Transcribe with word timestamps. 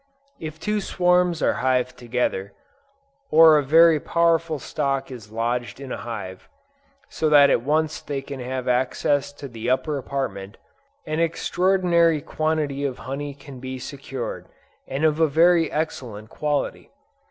If 0.39 0.59
two 0.59 0.81
swarms 0.81 1.43
are 1.43 1.53
hived 1.61 1.95
together, 1.95 2.53
or 3.29 3.59
a 3.59 3.63
very 3.63 3.99
powerful 3.99 4.57
stock 4.57 5.11
is 5.11 5.31
lodged 5.31 5.79
in 5.79 5.91
a 5.91 5.97
hive, 5.97 6.49
so 7.07 7.29
that 7.29 7.51
at 7.51 7.61
once 7.61 8.01
they 8.01 8.19
can 8.23 8.39
have 8.39 8.67
access 8.67 9.31
to 9.33 9.47
the 9.47 9.69
upper 9.69 9.99
apartment, 9.99 10.57
an 11.05 11.19
extraordinary 11.19 12.19
quantity 12.19 12.83
of 12.83 12.97
honey 13.05 13.35
can 13.35 13.59
be 13.59 13.77
secured, 13.77 14.47
and 14.87 15.05
of 15.05 15.19
a 15.19 15.27
very 15.27 15.71
excellent 15.71 16.29
quality. 16.31 16.89